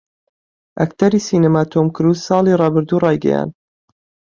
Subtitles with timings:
[0.79, 3.51] ئەکتەری سینەما تۆم کرووز ساڵی ڕابردوو ڕایگەیاند